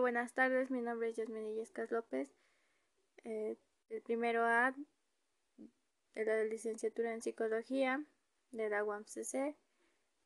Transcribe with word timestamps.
Buenas 0.00 0.32
tardes. 0.32 0.70
Mi 0.70 0.80
nombre 0.80 1.08
es 1.08 1.16
Yasmin 1.16 1.44
Illescas 1.44 1.90
López, 1.90 2.32
eh, 3.24 3.56
del 3.88 4.00
primero 4.02 4.44
A 4.44 4.72
de 6.14 6.24
la 6.24 6.44
licenciatura 6.44 7.12
en 7.12 7.20
Psicología 7.20 8.04
de 8.52 8.68
la 8.68 8.84
UAMCC. 8.84 9.56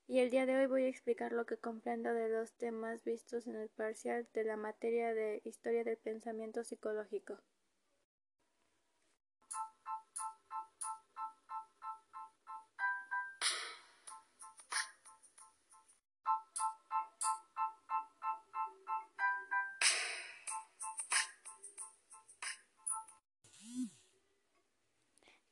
Y 0.08 0.19
el 0.19 0.30
día 0.30 0.45
de 0.45 0.58
hoy 0.58 0.66
voy 0.66 0.82
a 0.85 0.88
explicar 0.88 1.32
lo 1.32 1.46
que 1.46 1.56
comprendo 1.56 2.12
de 2.12 2.29
los 2.29 2.53
temas 2.53 3.03
vistos 3.03 3.46
en 3.46 3.56
el 3.56 3.71
parcial 3.71 4.29
de 4.35 4.45
la 4.45 4.58
materia 4.58 5.14
de 5.14 5.40
Historia 5.45 5.84
del 5.84 5.96
Pensamiento 5.96 6.64
Psicológico. 6.64 7.39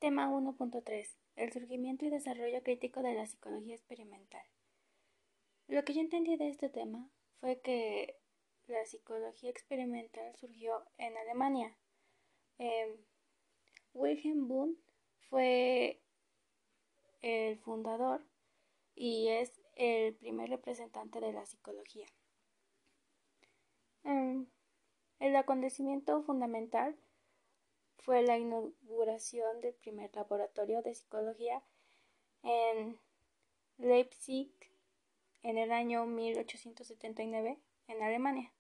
Tema 0.01 0.31
1.3. 0.31 1.19
El 1.37 1.53
surgimiento 1.53 2.07
y 2.07 2.09
desarrollo 2.09 2.63
crítico 2.63 3.03
de 3.03 3.13
la 3.13 3.27
psicología 3.27 3.75
experimental. 3.75 4.43
Lo 5.69 5.85
que 5.85 5.93
yo 5.93 6.01
entendí 6.01 6.39
de 6.39 6.49
este 6.49 6.71
tema 6.71 7.11
fue 7.39 7.61
que 7.61 8.17
la 8.67 8.83
psicología 8.87 9.51
experimental 9.51 10.35
surgió 10.37 10.87
en 10.97 11.19
Alemania. 11.19 11.77
Em, 12.57 12.97
Wilhelm 13.93 14.51
Wundt 14.51 14.81
fue 15.29 16.01
el 17.21 17.59
fundador 17.59 18.25
y 18.95 19.29
es 19.29 19.61
el 19.77 20.15
primer 20.15 20.49
representante 20.49 21.21
de 21.21 21.35
la 21.35 21.45
psicología. 21.45 22.07
Em, 24.05 24.47
el 25.19 25.37
acontecimiento 25.37 26.23
fundamental 26.23 26.99
fue 28.03 28.23
la 28.23 28.39
inauguración 28.39 29.61
del 29.61 29.75
primer 29.75 30.15
laboratorio 30.15 30.83
de 30.83 30.95
psicología 30.95 31.63
en 32.43 32.99
Leipzig 33.79 34.51
en 35.43 35.59
el 35.59 35.73
año 35.73 36.07
1879 36.07 37.59
en 37.89 38.03
Alemania. 38.03 38.53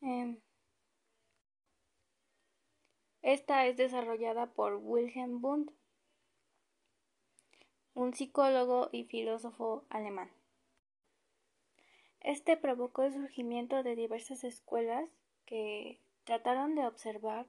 Em, 0.00 0.40
esta 3.22 3.66
es 3.66 3.76
desarrollada 3.76 4.52
por 4.52 4.76
Wilhelm 4.76 5.42
Wundt, 5.42 5.72
un 7.94 8.12
psicólogo 8.12 8.90
y 8.92 9.04
filósofo 9.04 9.86
alemán. 9.88 10.30
Este 12.20 12.56
provocó 12.56 13.02
el 13.02 13.12
surgimiento 13.12 13.82
de 13.82 13.96
diversas 13.96 14.44
escuelas 14.44 15.10
que 15.46 16.00
trataron 16.24 16.74
de 16.74 16.86
observar 16.86 17.46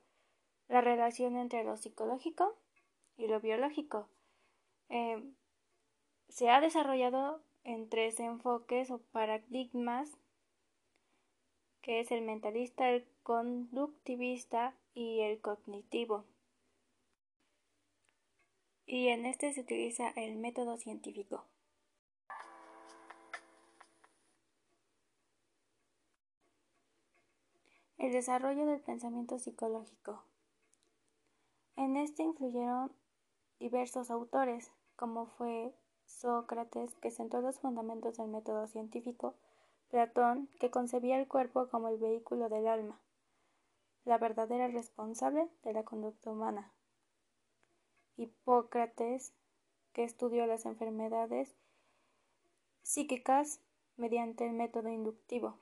la 0.68 0.82
relación 0.82 1.38
entre 1.38 1.64
lo 1.64 1.78
psicológico 1.78 2.56
y 3.18 3.28
lo 3.28 3.40
biológico. 3.40 4.08
Eh, 4.90 5.24
se 6.30 6.50
ha 6.50 6.60
desarrollado 6.60 7.42
en 7.64 7.90
tres 7.90 8.20
enfoques 8.20 8.92
o 8.92 9.00
paradigmas, 9.12 10.12
que 11.82 12.00
es 12.00 12.12
el 12.12 12.22
mentalista, 12.22 12.90
el 12.90 13.06
conductivista 13.24 14.76
y 14.94 15.22
el 15.22 15.40
cognitivo. 15.40 16.26
Y 18.88 19.08
en 19.08 19.26
este 19.26 19.52
se 19.54 19.62
utiliza 19.62 20.10
el 20.10 20.36
método 20.36 20.78
científico. 20.78 21.46
El 27.98 28.12
desarrollo 28.12 28.68
del 28.68 28.82
pensamiento 28.82 29.40
psicológico. 29.40 30.24
En 31.78 31.98
este 31.98 32.24
influyeron 32.24 32.92
diversos 33.60 34.10
autores, 34.10 34.72
como 34.96 35.26
fue 35.26 35.74
Sócrates, 36.06 36.96
que 36.96 37.12
sentó 37.12 37.42
los 37.42 37.60
fundamentos 37.60 38.18
del 38.18 38.28
método 38.30 38.68
científico, 38.68 39.36
Platón, 39.90 40.50
que 40.60 40.72
concebía 40.72 41.20
el 41.20 41.28
cuerpo 41.28 41.68
como 41.70 41.90
el 41.90 41.98
vehículo 41.98 42.50
del 42.50 42.68
alma, 42.68 43.00
la 44.04 44.18
verdadera 44.18 44.68
responsable 44.68 45.50
de 45.64 45.74
la 45.74 45.84
conducta 45.84 46.32
humana, 46.32 46.72
Hipócrates, 48.18 49.34
que 49.94 50.04
estudió 50.04 50.46
las 50.48 50.66
enfermedades 50.66 51.56
psíquicas 52.82 53.60
mediante 53.98 54.46
el 54.46 54.54
método 54.54 54.90
inductivo. 54.90 55.58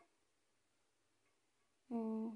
Mm. 1.89 2.29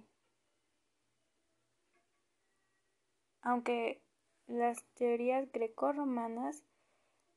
Aunque 3.47 4.01
las 4.47 4.83
teorías 4.95 5.49
grecorromanas 5.53 6.65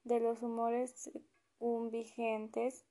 de 0.02 0.18
los 0.18 0.42
humores 0.42 1.08
vigentes 1.60 2.84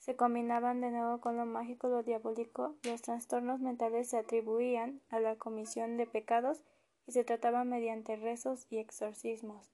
se 0.00 0.16
combinaban 0.16 0.80
de 0.80 0.90
nuevo 0.90 1.20
con 1.20 1.36
lo 1.36 1.46
mágico, 1.46 1.86
lo 1.86 2.02
diabólico, 2.02 2.74
los 2.82 3.02
trastornos 3.02 3.60
mentales 3.60 4.10
se 4.10 4.18
atribuían 4.18 5.00
a 5.10 5.20
la 5.20 5.36
comisión 5.36 5.96
de 5.96 6.08
pecados 6.08 6.64
y 7.06 7.12
se 7.12 7.22
trataban 7.22 7.68
mediante 7.68 8.16
rezos 8.16 8.66
y 8.68 8.78
exorcismos. 8.78 9.70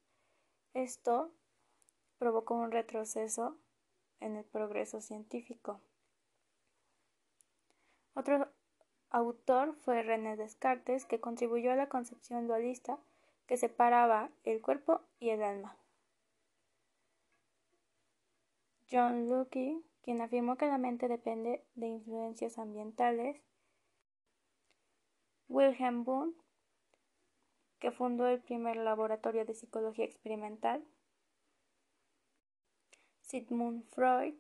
Esto 0.75 1.33
provocó 2.19 2.56
un 2.56 2.73
retroceso 2.73 3.56
en 4.21 4.37
el 4.37 4.45
progreso 4.45 5.01
científico. 5.01 5.81
Otro 8.12 8.53
autor 9.16 9.75
fue 9.77 10.03
René 10.03 10.37
Descartes, 10.37 11.06
que 11.06 11.21
contribuyó 11.21 11.72
a 11.72 11.77
la 11.77 11.88
concepción 11.88 12.47
dualista 12.47 12.99
que 13.47 13.56
separaba 13.56 14.31
el 14.44 14.60
cuerpo 14.60 15.00
y 15.19 15.31
el 15.31 15.43
alma. 15.43 15.77
John 18.91 19.28
Locke, 19.28 19.81
quien 20.03 20.21
afirmó 20.21 20.56
que 20.56 20.66
la 20.66 20.78
mente 20.78 21.09
depende 21.09 21.65
de 21.75 21.87
influencias 21.87 22.59
ambientales. 22.59 23.41
Wilhelm 25.49 26.06
Wundt, 26.06 26.37
que 27.78 27.93
fundó 27.93 28.28
el 28.28 28.41
primer 28.41 28.76
laboratorio 28.76 29.47
de 29.47 29.55
psicología 29.55 30.05
experimental. 30.05 30.84
Sigmund 33.22 33.84
Freud, 33.88 34.34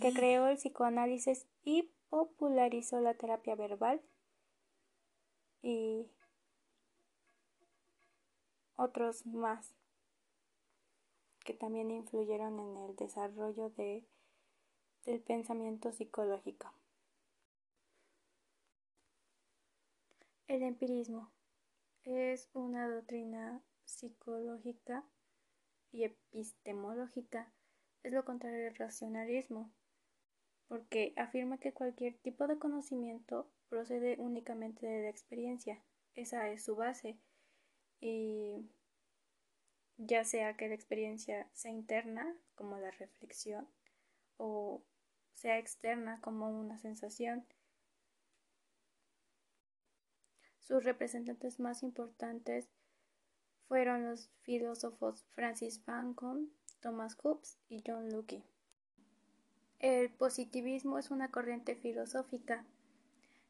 que 0.00 0.12
creó 0.12 0.46
el 0.46 0.56
psicoanálisis 0.56 1.46
y 1.64 1.90
popularizó 2.12 3.00
la 3.00 3.14
terapia 3.14 3.54
verbal 3.54 4.02
y 5.62 6.10
otros 8.76 9.24
más 9.24 9.74
que 11.42 11.54
también 11.54 11.90
influyeron 11.90 12.60
en 12.60 12.76
el 12.76 12.96
desarrollo 12.96 13.70
de, 13.70 14.06
del 15.06 15.22
pensamiento 15.22 15.90
psicológico. 15.90 16.70
El 20.48 20.62
empirismo 20.64 21.30
es 22.04 22.50
una 22.52 22.90
doctrina 22.90 23.62
psicológica 23.86 25.02
y 25.92 26.04
epistemológica, 26.04 27.50
es 28.02 28.12
lo 28.12 28.22
contrario 28.26 28.68
al 28.68 28.76
racionalismo 28.76 29.72
porque 30.68 31.12
afirma 31.16 31.58
que 31.58 31.72
cualquier 31.72 32.16
tipo 32.18 32.46
de 32.46 32.58
conocimiento 32.58 33.50
procede 33.68 34.16
únicamente 34.18 34.86
de 34.86 35.02
la 35.02 35.10
experiencia. 35.10 35.82
Esa 36.14 36.48
es 36.48 36.64
su 36.64 36.76
base. 36.76 37.18
Y 38.00 38.68
ya 39.96 40.24
sea 40.24 40.56
que 40.56 40.68
la 40.68 40.74
experiencia 40.74 41.48
sea 41.52 41.70
interna, 41.70 42.36
como 42.54 42.78
la 42.78 42.90
reflexión, 42.90 43.68
o 44.36 44.82
sea 45.34 45.58
externa, 45.58 46.20
como 46.20 46.48
una 46.48 46.78
sensación. 46.78 47.46
Sus 50.58 50.84
representantes 50.84 51.60
más 51.60 51.82
importantes 51.82 52.68
fueron 53.68 54.04
los 54.04 54.30
filósofos 54.42 55.24
Francis 55.30 55.84
Bacon, 55.84 56.52
Thomas 56.80 57.14
Hobbes 57.16 57.58
y 57.68 57.82
John 57.86 58.10
Locke. 58.10 58.42
El 59.82 60.10
positivismo 60.10 60.96
es 60.96 61.10
una 61.10 61.32
corriente 61.32 61.74
filosófica. 61.74 62.64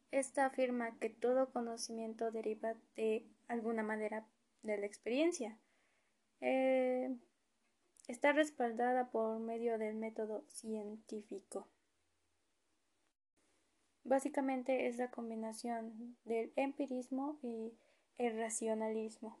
Esta 0.09 0.47
afirma 0.47 0.97
que 0.97 1.11
todo 1.11 1.51
conocimiento 1.51 2.31
deriva 2.31 2.73
de 2.95 3.27
alguna 3.47 3.83
manera 3.83 4.25
de 4.63 4.79
la 4.79 4.87
experiencia. 4.87 5.59
Eh, 6.41 7.15
está 8.07 8.31
respaldada 8.31 9.11
por 9.11 9.39
medio 9.39 9.77
del 9.77 9.93
método 9.93 10.43
científico. 10.47 11.67
Básicamente 14.03 14.87
es 14.87 14.97
la 14.97 15.11
combinación 15.11 16.17
del 16.25 16.51
empirismo 16.55 17.37
y 17.43 17.77
el 18.17 18.35
racionalismo. 18.39 19.37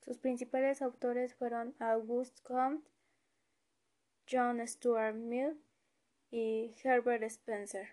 Sus 0.00 0.18
principales 0.18 0.82
autores 0.82 1.34
fueron 1.34 1.74
Auguste 1.78 2.42
Comte, 2.42 2.93
John 4.30 4.66
Stuart 4.66 5.14
Mill 5.14 5.60
y 6.30 6.74
Herbert 6.82 7.22
Spencer. 7.24 7.88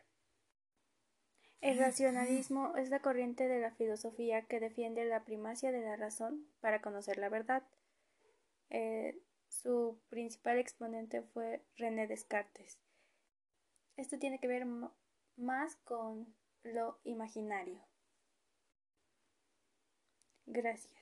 El 1.61 1.77
racionalismo 1.77 2.75
es 2.75 2.89
la 2.89 3.01
corriente 3.01 3.47
de 3.47 3.59
la 3.59 3.71
filosofía 3.71 4.41
que 4.47 4.59
defiende 4.59 5.05
la 5.05 5.23
primacia 5.23 5.71
de 5.71 5.81
la 5.81 5.95
razón 5.95 6.47
para 6.59 6.81
conocer 6.81 7.17
la 7.17 7.29
verdad. 7.29 7.63
Eh, 8.69 9.21
su 9.47 9.99
principal 10.09 10.57
exponente 10.57 11.21
fue 11.21 11.61
René 11.75 12.07
Descartes. 12.07 12.79
Esto 13.95 14.17
tiene 14.17 14.39
que 14.39 14.47
ver 14.47 14.65
más 15.35 15.75
con 15.83 16.33
lo 16.63 16.99
imaginario. 17.03 17.79
Gracias. 20.47 21.00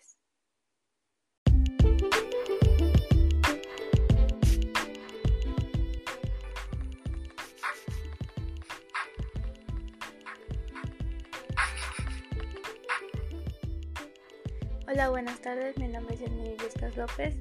Hola, 14.92 15.12
buenas 15.12 15.40
tardes. 15.40 15.78
Mi 15.78 15.88
nombre 15.88 16.16
es 16.16 16.22
Yasmin 16.22 16.58
Vizcas 16.58 16.98
López, 16.98 17.36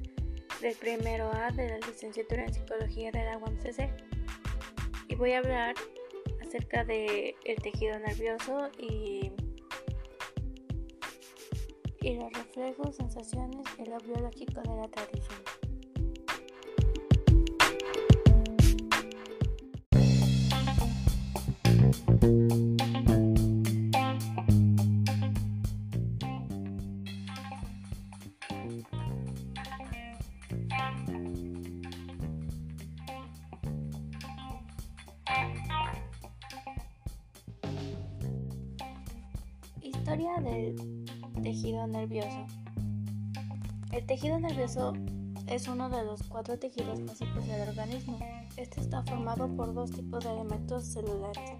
del 0.61 0.75
primero 0.75 1.31
A 1.33 1.49
de 1.49 1.67
la 1.67 1.77
licenciatura 1.79 2.43
en 2.43 2.53
Psicología 2.53 3.11
de 3.11 3.23
la 3.23 3.39
UAMCC. 3.39 3.89
Y 5.07 5.15
voy 5.15 5.31
a 5.31 5.39
hablar 5.39 5.73
acerca 6.45 6.83
del 6.83 7.33
el 7.43 7.55
tejido 7.59 7.97
nervioso 7.97 8.69
y, 8.77 9.31
y 12.01 12.15
los 12.17 12.31
reflejos, 12.33 12.97
sensaciones 12.97 13.65
y 13.79 13.89
lo 13.89 13.97
biológico 13.97 14.61
de 14.61 14.75
la 14.75 14.87
tradición. 14.87 15.58
Del 40.43 40.75
tejido 41.43 41.85
nervioso. 41.87 42.45
El 43.91 44.05
tejido 44.05 44.39
nervioso 44.39 44.93
es 45.47 45.67
uno 45.67 45.89
de 45.89 46.05
los 46.05 46.23
cuatro 46.23 46.57
tejidos 46.57 47.03
básicos 47.05 47.45
del 47.45 47.67
organismo. 47.67 48.19
Este 48.55 48.79
está 48.79 49.03
formado 49.03 49.53
por 49.55 49.73
dos 49.73 49.91
tipos 49.91 50.23
de 50.23 50.31
elementos 50.31 50.85
celulares. 50.85 51.59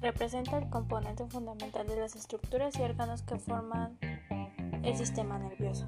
Representa 0.00 0.58
el 0.58 0.70
componente 0.70 1.26
fundamental 1.26 1.86
de 1.86 1.96
las 1.96 2.16
estructuras 2.16 2.78
y 2.78 2.82
órganos 2.82 3.22
que 3.22 3.38
forman 3.38 3.98
el 4.82 4.96
sistema 4.96 5.38
nervioso. 5.38 5.86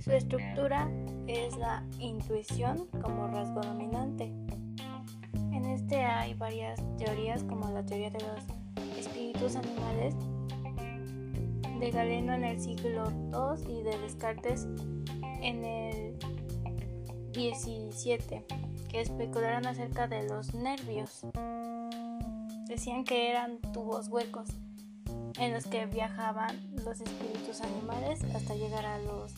Su 0.00 0.10
estructura 0.10 0.90
es 1.28 1.56
la 1.56 1.86
intuición 2.00 2.88
como 3.00 3.28
rasgo 3.28 3.60
dominante. 3.60 4.32
En 5.52 5.66
este 5.66 6.04
hay 6.04 6.34
varias 6.34 6.80
teorías 6.96 7.44
como 7.44 7.70
la 7.70 7.84
teoría 7.84 8.10
de 8.10 8.20
los 8.20 8.59
espíritus 9.40 9.56
animales 9.56 10.14
de 11.78 11.90
Galeno 11.90 12.34
en 12.34 12.44
el 12.44 12.60
siglo 12.60 13.10
II 13.10 13.78
y 13.78 13.82
de 13.82 13.98
Descartes 13.98 14.66
en 15.40 15.64
el 15.64 16.18
XVII, 17.32 18.44
que 18.88 19.00
especularon 19.00 19.66
acerca 19.66 20.08
de 20.08 20.28
los 20.28 20.52
nervios. 20.52 21.22
Decían 22.66 23.04
que 23.04 23.30
eran 23.30 23.58
tubos 23.72 24.08
huecos 24.08 24.48
en 25.38 25.54
los 25.54 25.66
que 25.66 25.86
viajaban 25.86 26.60
los 26.84 27.00
espíritus 27.00 27.62
animales 27.62 28.22
hasta 28.34 28.54
llegar 28.54 28.84
a 28.84 28.98
los 28.98 29.32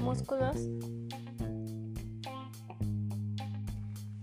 músculos 0.00 0.56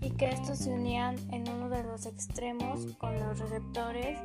y 0.00 0.10
que 0.10 0.30
estos 0.30 0.58
se 0.58 0.72
unían 0.72 1.16
en 1.30 1.48
uno 1.48 1.68
de 1.68 1.84
los 1.84 2.06
extremos 2.06 2.86
con 2.98 3.18
los 3.20 3.38
receptores 3.38 4.18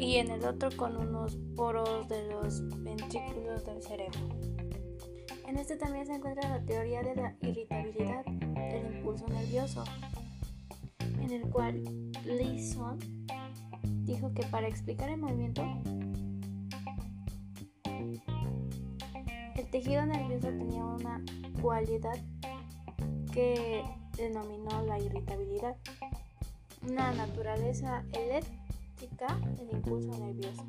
y 0.00 0.16
en 0.16 0.30
el 0.30 0.44
otro 0.44 0.70
con 0.76 0.96
unos 0.96 1.36
poros 1.54 2.08
de 2.08 2.26
los 2.28 2.66
ventrículos 2.82 3.64
del 3.66 3.82
cerebro. 3.82 4.18
En 5.46 5.58
este 5.58 5.76
también 5.76 6.06
se 6.06 6.14
encuentra 6.14 6.48
la 6.48 6.64
teoría 6.64 7.02
de 7.02 7.14
la 7.16 7.36
irritabilidad 7.42 8.24
del 8.24 8.96
impulso 8.96 9.26
nervioso, 9.28 9.84
en 11.20 11.30
el 11.30 11.42
cual 11.50 11.82
Leeson 12.24 12.98
dijo 14.04 14.32
que 14.32 14.42
para 14.44 14.68
explicar 14.68 15.10
el 15.10 15.18
movimiento, 15.18 15.62
el 17.84 19.70
tejido 19.70 20.06
nervioso 20.06 20.48
tenía 20.48 20.82
una 20.82 21.22
cualidad 21.60 22.18
que 23.32 23.84
denominó 24.16 24.82
la 24.86 24.98
irritabilidad, 24.98 25.76
una 26.88 27.12
naturaleza 27.12 28.02
eléctrica 28.12 28.59
el 29.02 29.76
impulso 29.76 30.10
nervioso. 30.18 30.66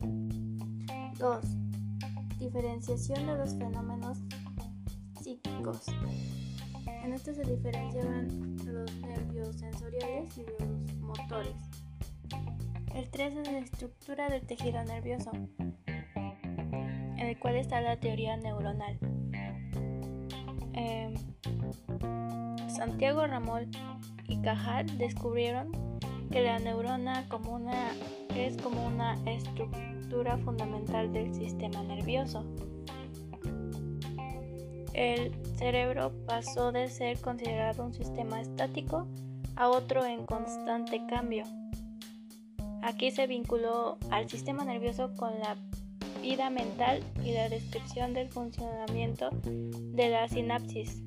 2. 1.20 1.46
Diferenciación 2.40 3.28
de 3.28 3.38
los 3.38 3.56
fenómenos 3.56 4.20
psíquicos. 5.22 5.86
En 7.04 7.14
esto 7.14 7.34
se 7.34 7.44
diferenciaban 7.44 8.56
los 8.66 8.96
nervios 9.02 9.58
sensoriales 9.58 10.38
y 10.38 10.44
los 10.44 10.94
motores. 11.02 11.56
El 12.96 13.10
3 13.10 13.36
es 13.36 13.52
la 13.52 13.60
estructura 13.60 14.30
del 14.30 14.46
tejido 14.46 14.82
nervioso, 14.86 15.32
en 15.58 17.20
el 17.20 17.38
cual 17.38 17.58
está 17.58 17.82
la 17.82 18.00
teoría 18.00 18.38
neuronal. 18.38 18.98
Em, 20.74 21.14
Santiago 22.70 23.28
Ramón 23.28 23.70
y 24.28 24.42
Cajal 24.42 24.98
descubrieron 24.98 26.00
que 26.32 26.42
la 26.42 26.60
neurona 26.60 27.28
como 27.28 27.56
una 27.56 27.92
es 28.36 28.58
como 28.58 28.86
una 28.86 29.18
estructura 29.26 30.38
fundamental 30.38 31.12
del 31.12 31.34
sistema 31.34 31.84
nervioso. 31.84 32.46
El 34.94 35.32
cerebro 35.56 36.12
pasó 36.26 36.72
de 36.72 36.90
ser 36.90 37.20
considerado 37.20 37.86
un 37.86 37.94
sistema 37.94 38.42
estático 38.42 39.08
a 39.56 39.70
otro 39.70 40.06
en 40.06 40.26
constante 40.26 41.06
cambio. 41.08 41.44
Aquí 42.82 43.12
se 43.12 43.28
vinculó 43.28 43.98
al 44.10 44.30
sistema 44.30 44.66
nervioso 44.66 45.14
con 45.16 45.40
la 45.40 45.56
vida 46.22 46.50
mental 46.50 47.04
y 47.24 47.34
la 47.34 47.50
descripción 47.50 48.14
del 48.14 48.30
funcionamiento 48.30 49.30
de 49.44 50.10
la 50.10 50.28
sinapsis. 50.28 51.02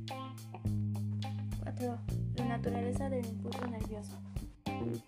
4. 1.62 1.98
La 2.36 2.44
naturaleza 2.44 3.08
del 3.08 3.26
impulso 3.26 3.66
nervioso 3.66 4.18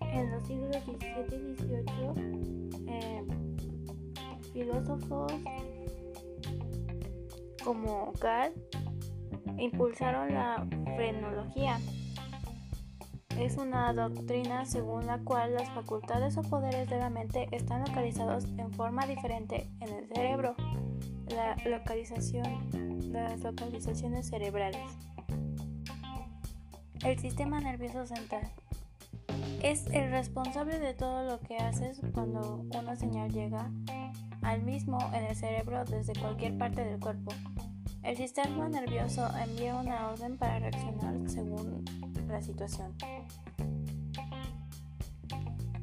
en 0.00 0.30
los 0.30 0.47
siglos 0.47 0.76
XVII 0.85 1.37
y 1.37 1.54
XVIII, 1.54 2.87
eh, 2.88 3.25
filósofos 4.52 5.33
como 7.64 8.12
Gall 8.21 8.52
impulsaron 9.59 10.33
la 10.33 10.66
frenología. 10.97 11.78
Es 13.38 13.56
una 13.59 13.92
doctrina 13.92 14.64
según 14.64 15.06
la 15.06 15.18
cual 15.18 15.54
las 15.54 15.68
facultades 15.71 16.38
o 16.38 16.42
poderes 16.42 16.88
de 16.88 16.99
la 16.99 17.11
mente 17.11 17.49
están 17.52 17.85
localizados 17.87 18.45
en 18.56 18.73
forma 18.73 19.06
diferente 19.06 19.68
en 19.80 19.88
el 19.92 20.09
cerebro. 20.09 20.54
La 21.28 21.56
localización, 21.66 23.12
las 23.12 23.40
localizaciones 23.40 24.28
cerebrales. 24.28 24.80
El 27.04 27.18
sistema 27.18 27.61
nervioso 27.61 28.06
central 28.06 28.50
es 29.70 29.87
el 29.88 30.12
responsable 30.12 30.78
de 30.78 30.94
todo 30.94 31.25
lo 31.25 31.40
que 31.40 31.56
haces 31.56 32.00
cuando 32.14 32.64
una 32.78 32.94
señal 32.94 33.32
llega 33.32 33.68
al 34.42 34.62
mismo 34.62 34.99
en 35.12 35.25
el 35.25 35.35
cerebro 35.35 35.85
desde 35.85 36.12
cualquier 36.14 36.56
parte 36.56 36.85
del 36.85 37.00
cuerpo. 37.00 37.32
El 38.04 38.16
sistema 38.16 38.68
nervioso 38.68 39.26
envía 39.37 39.75
una 39.75 40.11
orden 40.11 40.38
para 40.38 40.61
reaccionar 40.61 41.14
según 41.28 41.85
la 42.28 42.40
situación. 42.40 42.94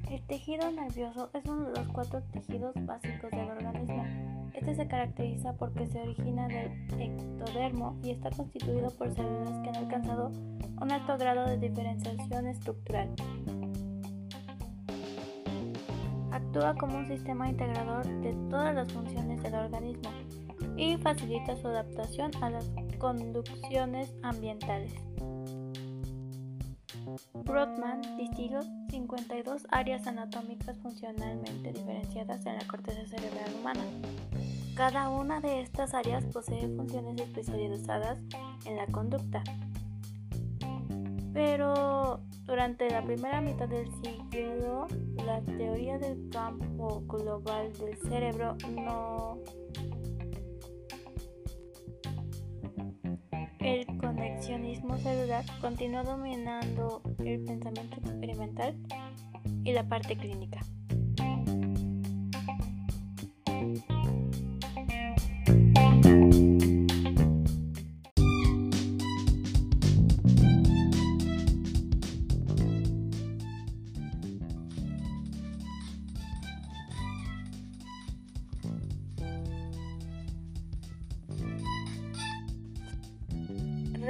El 0.09 0.21
tejido 0.27 0.71
nervioso 0.71 1.29
es 1.33 1.43
uno 1.45 1.69
de 1.69 1.79
los 1.81 1.87
cuatro 1.89 2.21
tejidos 2.31 2.73
básicos 2.85 3.31
del 3.31 3.49
organismo. 3.49 4.05
Este 4.53 4.75
se 4.75 4.87
caracteriza 4.87 5.57
porque 5.57 5.87
se 5.87 5.99
origina 5.99 6.47
del 6.47 6.71
ectodermo 7.01 7.99
y 8.01 8.11
está 8.11 8.29
constituido 8.29 8.91
por 8.91 9.13
células 9.13 9.59
que 9.61 9.69
han 9.69 9.75
alcanzado 9.75 10.31
un 10.81 10.91
alto 10.91 11.17
grado 11.17 11.49
de 11.49 11.57
diferenciación 11.57 12.47
estructural. 12.47 13.09
Actúa 16.53 16.75
como 16.75 16.99
un 16.99 17.07
sistema 17.07 17.49
integrador 17.49 18.05
de 18.21 18.31
todas 18.51 18.75
las 18.75 18.93
funciones 18.93 19.41
del 19.41 19.55
organismo 19.55 20.11
y 20.77 20.97
facilita 20.97 21.55
su 21.57 21.67
adaptación 21.67 22.29
a 22.43 22.51
las 22.51 22.69
conducciones 22.99 24.13
ambientales. 24.21 24.93
Rodman 27.43 28.03
distinguió 28.17 28.61
52 28.91 29.65
áreas 29.71 30.05
anatómicas 30.05 30.77
funcionalmente 30.77 31.73
diferenciadas 31.73 32.45
en 32.45 32.57
la 32.57 32.67
corteza 32.67 33.03
cerebral 33.07 33.51
humana. 33.59 33.81
Cada 34.75 35.09
una 35.09 35.41
de 35.41 35.61
estas 35.61 35.95
áreas 35.95 36.23
posee 36.25 36.69
funciones 36.75 37.19
especializadas 37.19 38.19
en 38.65 38.75
la 38.75 38.85
conducta. 38.85 39.43
Pero 41.33 42.21
durante 42.45 42.89
la 42.89 43.01
primera 43.01 43.41
mitad 43.41 43.67
del 43.67 43.87
siglo, 44.03 44.87
la 45.25 45.41
teoría 45.41 45.97
del 45.97 46.29
campo 46.29 47.01
global 47.07 47.71
del 47.73 47.97
cerebro 47.97 48.55
no 48.71 49.39
El 53.59 53.85
conexionismo 53.97 54.97
celular 54.97 55.45
continuó 55.61 56.03
dominando 56.03 57.01
el 57.19 57.43
pensamiento 57.45 57.95
experimental 58.01 58.77
y 59.63 59.71
la 59.71 59.87
parte 59.87 60.17
clínica. 60.17 60.59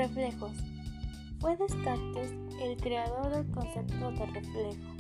Reflejos. 0.04 0.52
Fue 1.40 1.56
Descartes 1.56 2.34
el 2.62 2.76
creador 2.76 3.30
del 3.30 3.50
concepto 3.52 4.12
de 4.12 4.26
reflejo. 4.26 4.96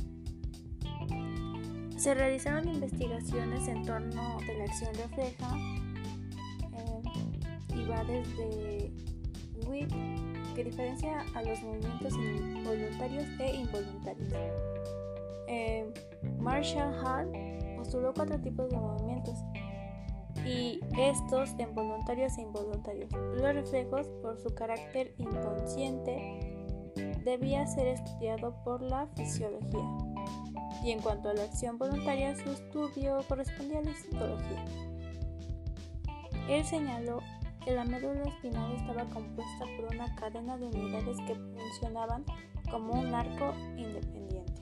Se 1.97 2.13
realizaron 2.13 2.69
investigaciones 2.69 3.67
en 3.67 3.83
torno 3.83 4.37
de 4.47 4.57
la 4.57 4.63
acción 4.63 4.93
refleja 4.93 5.57
eh, 6.71 7.01
y 7.75 7.85
va 7.85 8.01
desde 8.05 8.93
Witt, 9.67 9.91
que 10.55 10.63
diferencia 10.63 11.25
a 11.35 11.43
los 11.43 11.61
movimientos 11.63 12.13
voluntarios 12.63 13.25
e 13.41 13.55
involuntarios. 13.57 14.33
Eh, 15.49 15.93
Marshall 16.39 16.93
Hall 17.03 17.29
postuló 17.75 18.13
cuatro 18.13 18.39
tipos 18.39 18.69
de 18.69 18.77
movimientos 18.77 19.35
y 20.45 20.79
estos 20.97 21.51
en 21.57 21.73
voluntarios 21.73 22.37
e 22.37 22.41
involuntarios. 22.41 23.11
Los 23.11 23.53
reflejos, 23.53 24.07
por 24.21 24.37
su 24.37 24.53
carácter 24.53 25.13
inconsciente, 25.17 26.53
debía 27.23 27.65
ser 27.67 27.87
estudiado 27.87 28.55
por 28.63 28.81
la 28.81 29.07
fisiología. 29.15 29.87
Y 30.83 30.91
en 30.91 31.01
cuanto 31.01 31.29
a 31.29 31.33
la 31.33 31.43
acción 31.43 31.77
voluntaria, 31.77 32.35
su 32.35 32.49
estudio 32.49 33.19
correspondía 33.27 33.79
a 33.79 33.83
la 33.83 33.93
psicología. 33.95 34.65
Él 36.49 36.65
señaló 36.65 37.19
que 37.63 37.71
la 37.71 37.85
médula 37.85 38.23
espinal 38.23 38.73
estaba 38.73 39.05
compuesta 39.05 39.65
por 39.77 39.95
una 39.95 40.13
cadena 40.15 40.57
de 40.57 40.65
unidades 40.65 41.17
que 41.25 41.35
funcionaban 41.35 42.25
como 42.69 42.99
un 42.99 43.13
arco 43.13 43.53
independiente. 43.77 44.52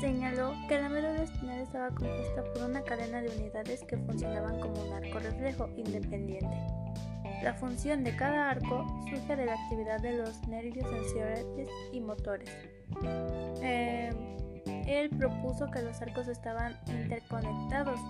Señaló 0.00 0.54
que 0.66 0.80
la 0.80 0.88
médula 0.88 1.22
espinal 1.22 1.60
estaba 1.60 1.88
compuesta 1.88 2.42
por 2.54 2.62
una 2.62 2.82
cadena 2.82 3.20
de 3.20 3.28
unidades 3.28 3.84
que 3.84 3.98
funcionaban 3.98 4.58
como 4.58 4.82
un 4.82 4.94
arco 4.94 5.18
reflejo 5.18 5.68
independiente. 5.76 6.56
La 7.42 7.52
función 7.52 8.02
de 8.02 8.16
cada 8.16 8.48
arco 8.48 8.86
surge 9.10 9.36
de 9.36 9.44
la 9.44 9.54
actividad 9.54 10.00
de 10.00 10.16
los 10.16 10.46
nervios 10.48 10.88
sensoriales 10.88 11.68
y 11.92 12.00
motores. 12.00 12.48
Eh, 13.62 14.10
él 14.86 15.10
propuso 15.10 15.70
que 15.70 15.82
los 15.82 16.00
arcos 16.00 16.28
estaban 16.28 16.78
interconectados 16.86 18.00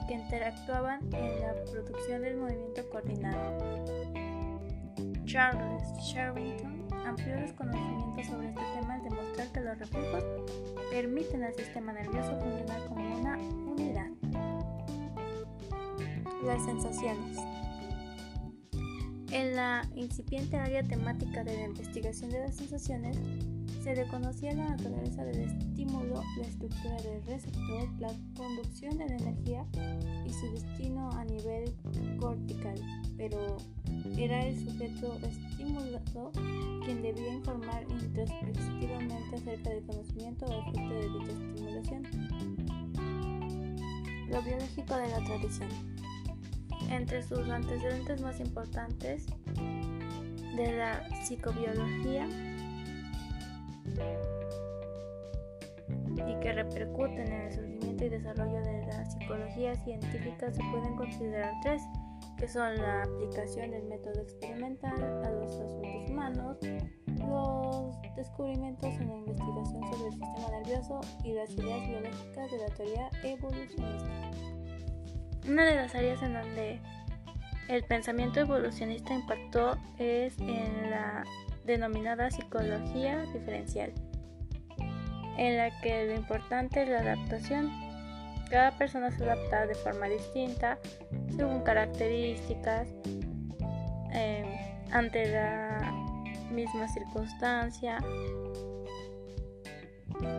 y 0.00 0.06
que 0.06 0.14
interactuaban 0.14 1.00
en 1.12 1.40
la 1.40 1.54
producción 1.70 2.22
del 2.22 2.36
movimiento 2.36 2.88
coordinado. 2.90 3.58
Charles 5.24 5.82
Sherrington 6.00 6.89
amplió 7.06 7.40
los 7.40 7.52
conocimientos 7.52 8.26
sobre 8.26 8.48
este 8.48 8.62
tema 8.74 8.94
al 8.94 9.02
demostrar 9.02 9.48
que 9.48 9.60
los 9.60 9.78
reflejos 9.78 10.24
permiten 10.90 11.44
al 11.44 11.54
sistema 11.54 11.92
nervioso 11.92 12.38
funcionar 12.38 12.86
como 12.88 13.20
una 13.20 13.38
unidad. 13.38 14.08
Las 16.44 16.64
sensaciones. 16.64 17.38
En 19.30 19.54
la 19.54 19.88
incipiente 19.94 20.56
área 20.56 20.82
temática 20.82 21.44
de 21.44 21.56
la 21.56 21.64
investigación 21.66 22.30
de 22.30 22.40
las 22.40 22.56
sensaciones, 22.56 23.16
se 23.82 23.94
reconocía 23.94 24.52
la 24.52 24.70
naturaleza 24.70 25.24
del 25.24 25.40
estímulo, 25.40 26.22
la 26.36 26.46
estructura 26.46 26.96
del 26.96 27.22
receptor, 27.22 27.88
la 27.98 28.12
conducción 28.36 28.98
de 28.98 29.08
la 29.08 29.16
energía 29.16 29.64
y 30.26 30.32
su 30.32 30.50
destino 30.52 31.10
a 31.12 31.24
nivel 31.24 31.74
cortical, 32.18 32.74
pero 33.20 33.58
era 34.16 34.46
el 34.46 34.58
sujeto 34.58 35.18
estimulado 35.28 36.32
quien 36.84 37.02
debía 37.02 37.34
informar 37.34 37.84
introspectivamente 37.90 39.36
acerca 39.36 39.68
del 39.68 39.84
conocimiento 39.84 40.46
o 40.46 40.60
efecto 40.62 40.94
de 40.94 41.08
dicha 41.10 41.32
estimulación. 41.32 42.02
Lo 44.30 44.40
biológico 44.40 44.96
de 44.96 45.08
la 45.08 45.24
tradición. 45.24 45.68
Entre 46.88 47.22
sus 47.22 47.46
antecedentes 47.50 48.22
más 48.22 48.40
importantes 48.40 49.26
de 50.56 50.72
la 50.78 51.06
psicobiología 51.22 52.26
y 56.16 56.40
que 56.40 56.52
repercuten 56.54 57.32
en 57.32 57.40
el 57.42 57.52
surgimiento 57.52 58.04
y 58.06 58.08
desarrollo 58.08 58.60
de 58.62 58.86
la 58.86 59.04
psicología 59.04 59.74
científica 59.84 60.50
se 60.50 60.62
pueden 60.72 60.96
considerar 60.96 61.52
tres 61.62 61.82
que 62.40 62.48
son 62.48 62.74
la 62.78 63.02
aplicación 63.02 63.70
del 63.70 63.84
método 63.84 64.22
experimental 64.22 64.94
a 65.24 65.30
los 65.30 65.52
asuntos 65.52 66.10
humanos, 66.10 66.56
los 67.18 68.16
descubrimientos 68.16 68.94
en 68.94 69.08
la 69.08 69.16
investigación 69.16 69.82
sobre 69.92 70.06
el 70.06 70.12
sistema 70.12 70.50
nervioso 70.58 71.00
y 71.22 71.32
las 71.34 71.50
ideas 71.50 71.86
biológicas 71.86 72.50
de 72.50 72.58
la 72.58 72.74
teoría 72.74 73.10
evolucionista. 73.22 74.30
Una 75.46 75.64
de 75.66 75.74
las 75.76 75.94
áreas 75.94 76.22
en 76.22 76.32
donde 76.32 76.80
el 77.68 77.84
pensamiento 77.84 78.40
evolucionista 78.40 79.12
impactó 79.12 79.76
es 79.98 80.38
en 80.38 80.90
la 80.90 81.24
denominada 81.66 82.30
psicología 82.30 83.20
diferencial, 83.34 83.92
en 85.36 85.58
la 85.58 85.78
que 85.82 86.06
lo 86.06 86.14
importante 86.14 86.82
es 86.82 86.88
la 86.88 87.00
adaptación 87.00 87.89
cada 88.50 88.72
persona 88.72 89.10
se 89.10 89.22
adapta 89.22 89.66
de 89.66 89.74
forma 89.74 90.06
distinta 90.06 90.78
según 91.36 91.62
características 91.62 92.88
em, 94.12 94.46
ante 94.90 95.32
la 95.32 95.92
misma 96.50 96.88
circunstancia. 96.88 97.98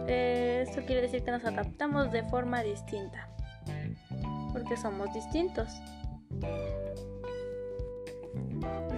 esto 0.07 0.85
quiere 0.85 1.01
decir 1.01 1.23
que 1.23 1.31
nos 1.31 1.45
adaptamos 1.45 2.11
de 2.11 2.23
forma 2.23 2.61
distinta 2.61 3.29
porque 4.51 4.75
somos 4.77 5.13
distintos. 5.13 5.81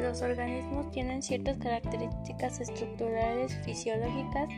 Los 0.01 0.22
organismos 0.22 0.91
tienen 0.91 1.22
ciertas 1.22 1.58
características 1.58 2.60
estructurales, 2.60 3.55
fisiológicas 3.63 4.50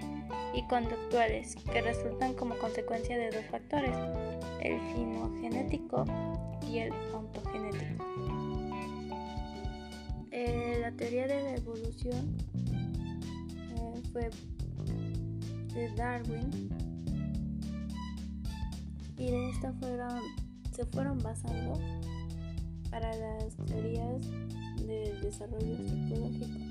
y 0.56 0.64
conductuales 0.64 1.56
que 1.72 1.82
resultan 1.82 2.34
como 2.34 2.58
consecuencia 2.58 3.18
de 3.18 3.30
dos 3.30 3.46
factores, 3.52 3.96
el 4.62 4.80
finogenético 4.94 6.06
y 6.68 6.80
el 6.80 6.94
ontogenético. 7.14 8.06
Eh, 10.32 10.80
la 10.82 10.92
teoría 10.92 11.28
de 11.28 11.44
la 11.44 11.56
evolución 11.56 12.38
eh, 13.76 14.02
fue 14.12 14.30
de 15.74 15.90
Darwin 15.96 16.70
y 19.18 19.32
de 19.32 19.50
esta 19.50 19.74
fueron, 19.74 20.22
se 20.72 20.86
fueron 20.86 21.20
basando 21.20 21.80
para 22.90 23.14
las 23.16 23.56
teorías 23.66 24.22
del 24.86 25.22
desarrollo 25.22 25.78
psicológico. 25.78 26.65